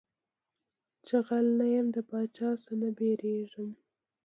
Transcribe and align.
چي 1.05 1.15
غل 1.27 1.47
نه 1.59 1.65
يم 1.75 1.87
د 1.95 1.97
باچا 2.09 2.49
څه 2.63 2.71
نه 2.81 2.89
بيرېږم. 2.97 3.69